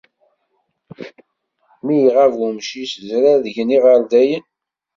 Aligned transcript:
Mi 1.85 1.95
iɣab 2.07 2.33
umcic 2.47 2.91
zrargen 3.07 3.75
iɣerdayen. 3.77 4.45